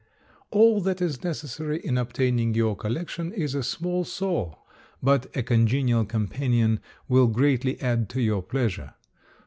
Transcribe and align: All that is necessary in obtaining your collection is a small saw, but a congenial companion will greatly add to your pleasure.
All 0.49 0.81
that 0.81 0.99
is 0.99 1.23
necessary 1.23 1.79
in 1.79 1.95
obtaining 1.95 2.55
your 2.55 2.75
collection 2.75 3.31
is 3.31 3.53
a 3.53 3.61
small 3.61 4.03
saw, 4.03 4.55
but 4.99 5.27
a 5.37 5.43
congenial 5.43 6.05
companion 6.05 6.79
will 7.07 7.27
greatly 7.27 7.79
add 7.79 8.09
to 8.09 8.19
your 8.19 8.41
pleasure. 8.41 8.95